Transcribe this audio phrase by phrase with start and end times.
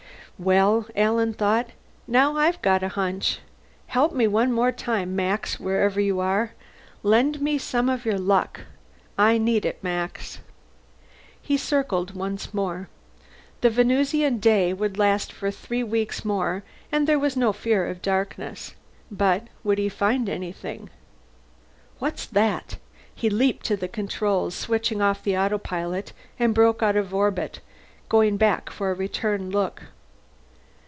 [0.39, 1.67] Well, Alan thought,
[2.07, 3.37] now I've got a hunch.
[3.85, 6.53] Help me one more time, Max, wherever you are!
[7.03, 8.61] Lend me some of your luck.
[9.19, 10.39] I need it, Max.
[11.39, 12.89] He circled once more.
[13.61, 18.73] The Venusian day would last for three weeks more; there was no fear of darkness.
[19.11, 20.89] But would he find anything?
[21.99, 22.79] What's that?
[23.13, 27.59] He leaped to the controls, switched off the autopilot, and broke out of orbit,
[28.09, 29.83] going back for a return look.